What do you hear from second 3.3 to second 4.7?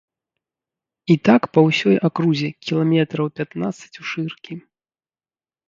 пятнаццаць ушыркі.